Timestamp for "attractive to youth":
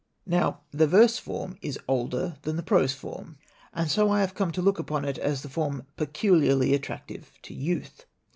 6.73-8.07